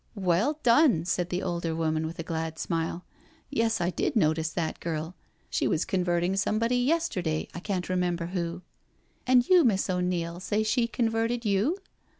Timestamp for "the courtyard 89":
6.39-6.53